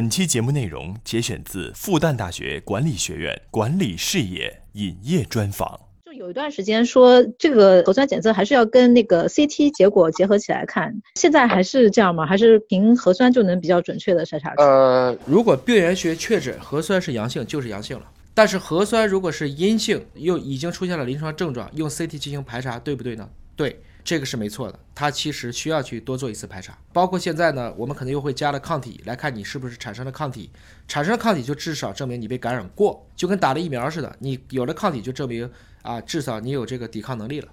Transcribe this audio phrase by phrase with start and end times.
[0.00, 5.78] 本期节目内容节选自复旦大学管理学院管理事业引业专访。
[6.06, 12.24] 就有一段时间说，这个核酸检测还是要跟那个 CT 结果结合起来看，现在还是这样吗？
[12.24, 14.62] 还是凭核酸就能比较准确的筛查出？
[14.62, 18.10] 呃，如果病原学确诊核酸是阳性，就是阳性了。
[18.32, 23.28] 但是核酸如果是阴性，又已经出现了临床症状，用 CT 进行排查，对不对呢？
[23.54, 23.78] 对。
[24.02, 30.50] 这个是没错的，它其实需要去多做一次排查，包括现在呢，我们可能又会加了抗体来看你是不是产生了抗体，
[30.88, 35.50] 产生了抗体就至少证明你被感染过，就跟打了疫苗似的，你有了抗体就证明
[35.82, 37.48] 啊，至少你有这个抵抗能力了。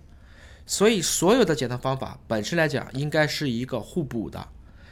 [0.65, 4.47] 所以所有的检测方法本身来讲，应该是一个互补的，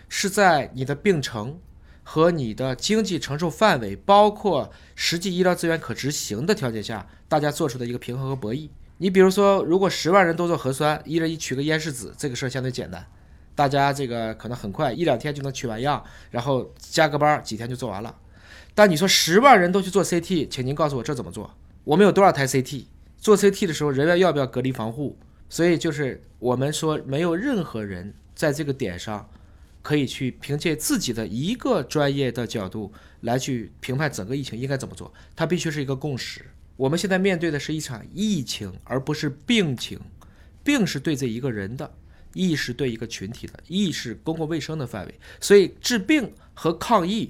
[0.08, 1.60] 是在你的病程
[2.04, 8.70] 和你的经济承受范围，包括实际医疗资源可执行的条件下，大家做出的一个平衡和博弈。
[8.98, 13.06] 你比如说，如果十万人都做核酸，一人一取个咽拭子，这个事儿相对简单，
[13.54, 18.16] 大家这个可能很快一两天就能取完样，然后加个班几天就做完了。
[18.74, 21.56] 但你说十万人都去做 CT，请您告诉我这怎么做？
[21.84, 22.86] 我们有多少台 CT？
[23.18, 25.18] 做 CT 的时候人员要不要隔离防护？
[25.50, 29.30] 所以就是我们说，没有任何人在这个点上
[29.82, 36.46] 可以去凭借自己的一个专业的角度来去评判整个疫情应该怎么做，它必须是一个共识。
[36.78, 40.00] 我们现在面对的是一场疫情，而不是病情。
[40.64, 41.94] 病是对这一个人的，
[42.34, 45.20] 疫是对一个群体的，疫是公共卫生的范围。
[45.40, 47.30] 所以治病和抗疫，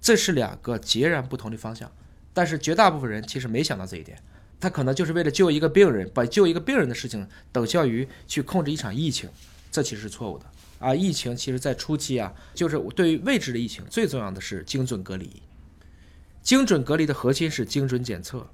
[0.00, 1.90] 这是两个截然不同的方向。
[2.32, 4.18] 但是绝大部分人其实没想到这一点，
[4.60, 9.30] 他可能就是为了救一个病人，把救一个病人的事情等效于去控制一场疫情，
[9.72, 10.44] 这其实是错误的
[10.78, 10.94] 啊！
[10.94, 15.42] 疫情其实在初期啊，就是对于未知的疫情，最重要的是精准隔离。
[16.42, 18.46] 精准隔离的核心是精准检测。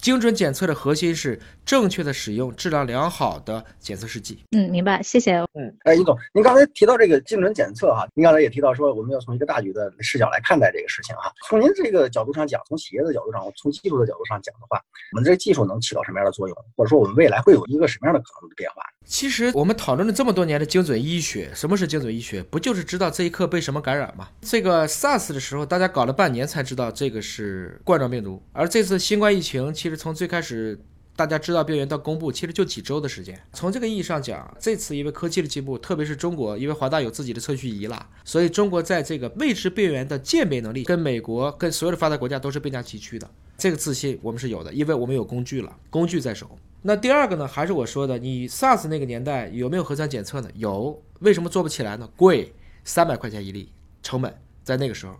[0.00, 4.38] 精准检测的核心是正确的使用质量良好的检测试剂。
[4.52, 5.36] 嗯，明白，谢谢。
[5.54, 11.30] 嗯，哎，尹总，您刚才提到这个精准检测哈，您刚才也提到说我们要从一个大局的视角来看待这个事情哈。
[11.48, 14.80] 从您这个角度上讲，从企业的角度上，从技术的角度上讲的话，
[15.12, 18.82] 我们这个技术能起到什么样的作用，或者说我们未来会有一个什么样的可能的变化？
[19.04, 22.42] 其实我们讨论了这么多年的精准医学，什么是精准医学？
[22.44, 24.28] 不就是知道这一刻被什么感染吗？
[24.40, 30.80] 这个 SARS 的时候，大家搞了半年才知道这个是冠状病毒，而这次新冠疫情，其实实从最开始
[31.16, 33.38] 大家知道病源到公布，其实就几周的时间。
[33.52, 43.28] 从这个意义上讲，这次因为科技的进步，特别是中国，因为华大有自己的测序仪了，所以中国在这个未知病源的鉴别能力，跟美国、跟所有的发达国家都是并驾齐驱的。
[43.58, 46.48] 这个自信我们是有的，因为我们有工具了，工具在手。
[46.82, 50.48] 那第二个呢，还是我说的，你 SARS 那个年代有没有核酸检测呢？
[50.54, 52.08] 有，为什么做不起来呢？
[52.16, 53.70] 贵，三百块钱一例，
[54.02, 54.34] 成本
[54.64, 55.14] 在那个时候，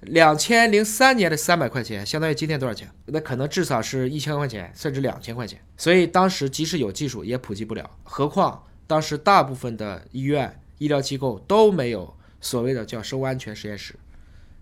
[0.00, 2.88] 两千零三年的三百块钱，相当于今天多少钱？
[3.06, 5.58] 那可能至少是一千块钱，甚至两千块钱。
[5.76, 13.94] 所以当时即使有技术也普及不了，何况当时大部分的医院、医疗机构都没有所谓的叫生物安全实验室，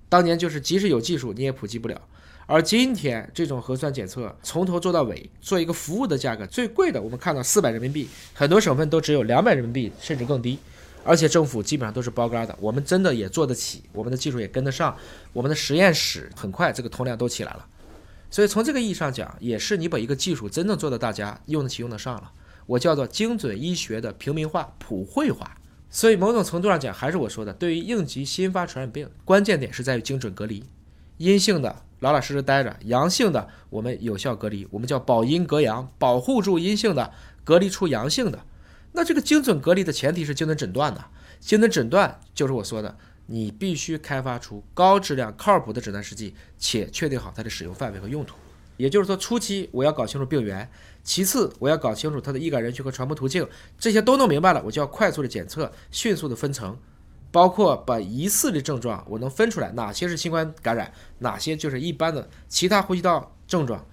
[0.09, 2.01] 当年就是即使有技术你也普及不了。
[2.47, 10.59] 而今天这种核酸检测从头做到尾，做一个服务的价格最贵的，我们看到四百人民币，很多省份都只有两百人民币，甚至更低。
[11.05, 14.97] 而且政府基本上都是包干的，我们真的也做得起，我们的技术也跟得上，
[15.33, 17.67] 我们的实验室很快这个通量都起来了。
[18.31, 22.33] 所以从这个意义上讲，也是你把一个技术真正做到大家用得起、用得上了，
[22.67, 25.57] 我叫做精准医学的平民化、普惠化。
[25.91, 30.65] 所以某种程度上讲，还是我说的，对于应急新发传染病，关键点是在于精准隔离，
[31.19, 31.77] 阴性的。
[32.01, 37.13] 老老实实待着，阳性的我们有效隔离，我们叫保阴隔阳，保护住阴性的，
[37.45, 38.41] 隔离出阳性的。
[38.97, 41.05] 那这个精准隔离的前提是精准诊断的，
[41.41, 42.97] 精准诊断就是我说的，
[43.27, 48.37] 你必须开发出高质量、靠谱的诊断试剂，且确定好它的使用范围和用途。
[48.77, 50.71] 也就是说，初期我要搞清楚病源，
[51.03, 53.47] 其次我要搞清楚它的易感人群和传播途径，
[53.79, 56.79] 这些都弄明白了，我就要快速的检测，迅速的分层。
[57.33, 63.85] 包括把疑似的症状，我能分出来哪些是新冠感染，哪些就是一般的其他呼吸道症状，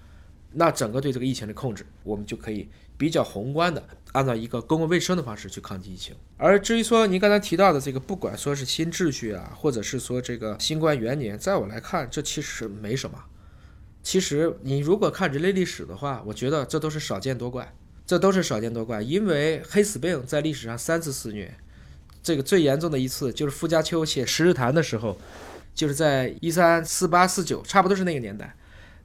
[0.52, 6.14] 那整个对这个疫情的控制，我们就可以比较宏观的按照一个公共卫生的方式去抗击疫情。
[6.36, 13.18] 而至于说您刚才提到的这个，不管说是新秩序啊，或者是说这个新冠元年，在我来看，这其实没什么。
[14.02, 17.72] 其实你如果看人类历史的话，我觉得这都是少见多怪，
[18.04, 21.54] 这都是少见多怪，因为黑死病在历史上三次肆虐。
[22.22, 25.16] 这个最严重的一次就是傅家秋写《十日谈》的时候，
[25.74, 28.56] 就是在一三四八四九，差不多是那个年代。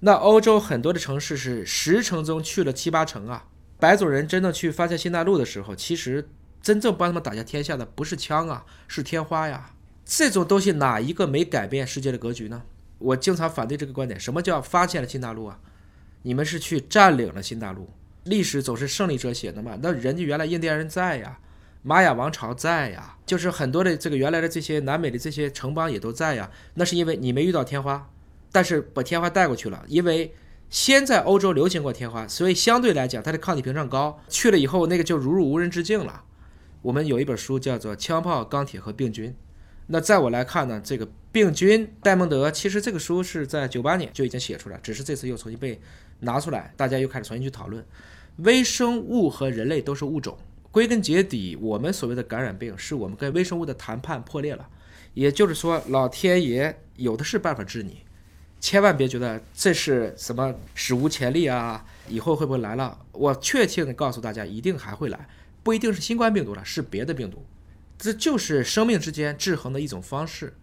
[0.02, 3.46] 那欧洲很多的城市是十城中去了七八城啊。
[3.80, 6.28] 白种人真正去发现新大陆的时候，其实
[6.62, 9.72] 真正帮他们打下天下的不是枪啊，是天花呀。
[10.06, 12.64] 这种东西哪一个没改变世界的格局呢？
[12.98, 14.20] 我经常反对这个观点。
[14.20, 15.60] 什么叫发现了新大陆啊？
[16.24, 17.90] 你们是去占领了新大陆。
[18.24, 19.78] 历史总是胜利者写的嘛？
[19.82, 21.40] 那人家原来印第安人在呀。
[21.84, 26.50] 玛雅王朝在呀，就是很多的这个原来的这些南美的这些城邦也都在呀。
[26.74, 28.10] 那是因为你没遇到天花，
[28.52, 29.86] 但是把天花带过去了。
[29.88, 30.34] 因为
[30.70, 34.22] 先在欧洲流行过天花，所以相对来讲它的抗体屏障高。
[34.28, 36.24] 去了以后，那个就如入无人之境了。
[36.82, 39.32] 我们有一本书叫做《枪炮、钢铁和病菌》。
[39.88, 45.80] 那在我来看呢，这个病菌戴蒙德其实这个书是在九八年就已经写出来，只是这次又重新被
[46.20, 47.86] 拿出来，大家又开始重新去讨论。
[48.38, 50.38] 微生物和人类都是物种。
[50.70, 54.68] 归根结底，我们所谓的感染病，是我们跟微生物的谈判破裂了。
[55.14, 58.04] 也就是说，老天爷有的是办法治你，
[58.60, 61.86] 千万别觉得这是什么史无前例啊！
[62.10, 62.98] 以后会不会来了？
[63.12, 65.28] 我确切的告诉大家，一定还会来，
[65.64, 67.46] 不一定是新冠病毒了，是别的病毒。
[67.98, 70.54] 这就是生命之间制衡的一种方式。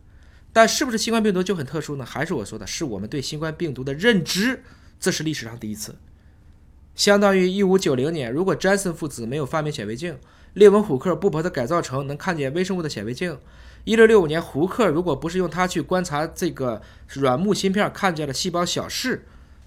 [0.52, 2.04] 但是不是新冠病毒就很特殊呢？
[2.04, 4.62] 还是我说的，是我们对新冠病毒的认知，
[5.00, 5.96] 这是历史上第一次。
[6.94, 10.16] 相当于一五九零年，如果詹森父子没有发明显微镜，
[10.52, 13.36] 列文虎克不把它改造成能看见微生物的显微镜，
[13.84, 19.26] 一六六五年胡克如果不是用它去观察这个软木芯片看见了细胞小事，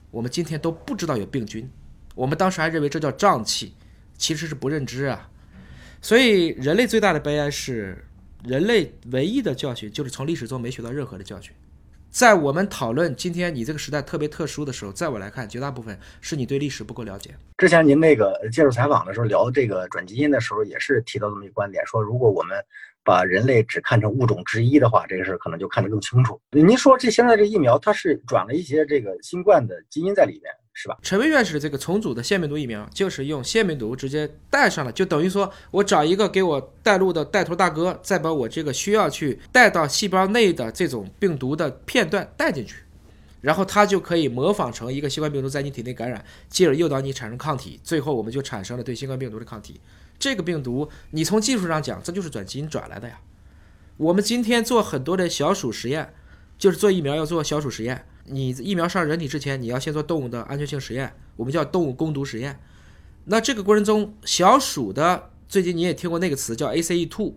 [0.09, 1.69] 我们今天都不知道有病菌。
[2.15, 3.75] 我们当时还认为这叫胀气，
[4.17, 5.29] 其实是不认知啊。
[6.01, 8.05] 所以人类最大的悲哀是，
[8.43, 11.53] 人类唯一的教训就是从历史中没学到任何的教训。
[12.17, 17.29] 在我们讨论今天你这个时代特别特殊的时候，在我来看，绝大部分是你对历史不够了解。
[17.59, 22.57] 之前您那个接受采访的时候聊这个转基因的时候，也是提到这么一个观点，说如果我们
[23.03, 26.41] 把人类只看成物种之一的话，这个事儿可能就看得更清楚。
[26.49, 30.51] 您说这现在这疫苗它是转了一些这个新冠的基因在里面？
[30.79, 30.95] 是吧？
[31.01, 42.75] 陈薇院士这个重组的腺病毒疫苗，就是用腺病毒直接带上了，就等于说我找一个给我带路的带头大哥，再把我这个需要去带到细胞内的这种病毒的片段带进去，
[43.41, 49.81] 然后它就可以模仿成一个新冠病毒在你体内感染，进而诱导你产生抗体，最后我们就产生了对新冠病毒的抗体。
[50.19, 53.19] 这个病毒，你从技术上讲，这就是转基因转来的呀。
[53.97, 56.13] 我们今天做很多的小鼠实验，
[56.59, 58.05] 就是做疫苗要做小鼠实验。
[58.27, 62.59] 你疫苗上人体之前，你要先做动物的安全性实验，我们叫动物攻毒实验。
[63.25, 67.33] 那这个过程中，小鼠的最近你也听过那个词叫 ACE2，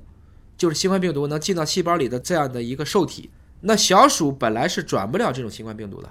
[0.56, 3.30] 就是新冠病毒能进到细胞里的这样的一个受体。
[3.62, 6.10] 那小鼠本来是转不了这种新冠病毒的，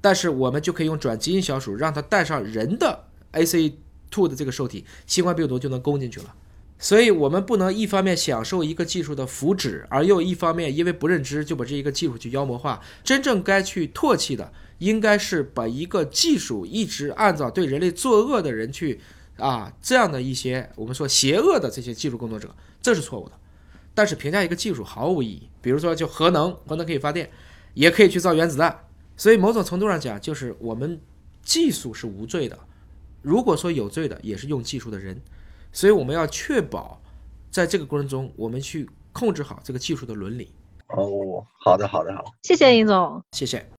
[0.00, 6.34] 但是我们就可以用转基因小鼠让它带上人的 ACE2 的这个受体，新冠病毒就能攻进去了。
[6.78, 12.82] 所以，我们不能一方面享受一个技术的福祉，而又一方面因为不认知就把这一个技术去妖魔化。
[13.02, 19.00] 真正该去唾弃的，应该是把一个技术一直按照对人类作恶的人去
[19.38, 23.32] 啊，这样的一些我们说邪恶的这些技术工作者，这是错误的。
[23.94, 25.48] 但是评价一个技术毫无意义。
[25.62, 27.30] 比如说，就核能，核能可以发电，
[27.72, 28.78] 也可以去造原子弹。
[29.16, 31.00] 所以某种程度上讲，就是我们
[31.42, 32.58] 技术是无罪的。
[33.22, 35.18] 如果说有罪的，也是用技术的人。
[35.74, 36.98] 所以我们要确保，
[37.50, 40.50] 在这个过程中，我们去控制好这个技术的伦理。
[40.88, 43.68] 哦，好的，好的，好，谢谢尹总，谢谢。